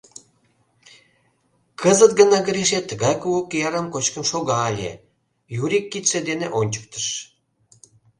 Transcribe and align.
—Кызыт 1.81 2.11
гына 2.19 2.37
Гришет 2.47 2.85
тыгай 2.89 3.15
кугу 3.21 3.41
киярым 3.49 3.87
кочкын 3.93 4.23
шога 4.31 4.59
ыле,— 4.71 4.91
Юрик 5.63 5.85
кидше 5.91 6.19
дене 6.29 6.47
ончыктыш. 6.59 7.07